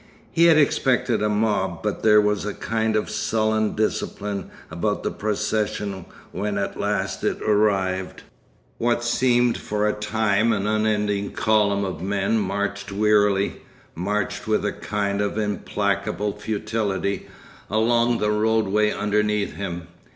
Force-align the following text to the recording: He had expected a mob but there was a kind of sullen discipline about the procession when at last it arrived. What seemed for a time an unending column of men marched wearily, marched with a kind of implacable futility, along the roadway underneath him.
He 0.31 0.45
had 0.45 0.57
expected 0.57 1.21
a 1.21 1.29
mob 1.29 1.83
but 1.83 2.01
there 2.01 2.19
was 2.19 2.43
a 2.43 2.55
kind 2.55 2.95
of 2.95 3.07
sullen 3.07 3.75
discipline 3.75 4.49
about 4.71 5.03
the 5.03 5.11
procession 5.11 6.05
when 6.31 6.57
at 6.57 6.79
last 6.79 7.23
it 7.23 7.39
arrived. 7.43 8.23
What 8.79 9.03
seemed 9.03 9.59
for 9.59 9.87
a 9.87 9.93
time 9.93 10.53
an 10.53 10.65
unending 10.65 11.33
column 11.33 11.85
of 11.85 12.01
men 12.01 12.39
marched 12.39 12.91
wearily, 12.91 13.57
marched 13.93 14.47
with 14.47 14.65
a 14.65 14.71
kind 14.73 15.21
of 15.21 15.37
implacable 15.37 16.33
futility, 16.35 17.27
along 17.69 18.17
the 18.17 18.31
roadway 18.31 18.89
underneath 18.91 19.53
him. 19.53 19.87